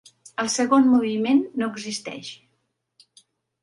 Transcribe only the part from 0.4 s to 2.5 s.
El segon moviment no existeix.